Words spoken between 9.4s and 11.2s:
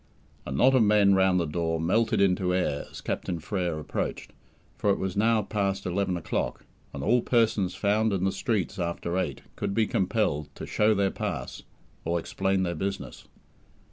could be compelled to "show their